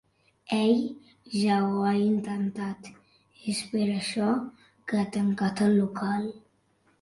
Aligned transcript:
Ell 0.59 0.77
ja 1.41 1.57
ho 1.65 1.83
ha 1.89 1.91
intentat, 2.05 2.89
és 3.53 3.61
per 3.75 3.85
això 3.97 4.31
que 4.89 5.01
ha 5.03 5.05
tancat 5.19 5.63
el 5.69 5.79
local. 5.83 6.27